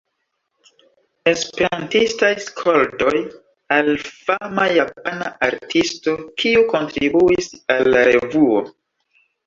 [1.31, 3.13] Esperantistaj skoldoj
[3.77, 8.69] al fama japana artisto, kiu kontribuis al la revuo.